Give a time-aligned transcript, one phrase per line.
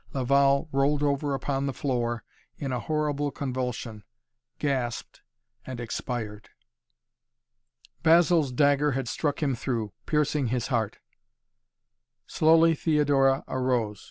[0.13, 2.23] Laval rolled over upon the floor
[2.57, 4.03] in a horrible convulsion,
[4.57, 5.21] gasped
[5.63, 6.49] and expired.
[8.01, 10.97] Basil's dagger had struck him through, piercing his heart.
[12.25, 13.99] Slowly Theodora arose.